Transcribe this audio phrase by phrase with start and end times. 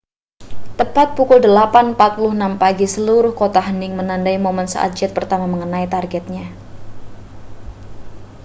[0.81, 6.45] tepat pukul 08.46 pagi seluruh kota hening menandai momen saat jet pertama mengenai targetnya